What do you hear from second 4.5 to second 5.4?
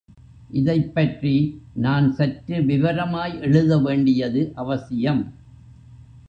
அவசியம்.